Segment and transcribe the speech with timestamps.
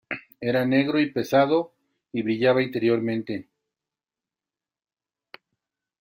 [0.39, 1.75] Era negro y pesado,
[2.11, 3.47] y brillaba interiormente.